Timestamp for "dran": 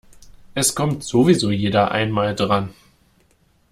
2.33-2.73